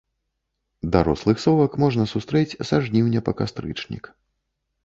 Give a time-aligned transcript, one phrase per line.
[0.95, 4.05] Дарослых совак можна сустрэць са жніўня па кастрычнік.